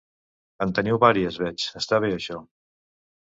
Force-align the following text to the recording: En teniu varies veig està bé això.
En 0.65 0.71
teniu 0.77 0.99
varies 1.03 1.37
veig 1.43 1.67
està 1.81 1.99
bé 2.05 2.11
això. 2.17 2.39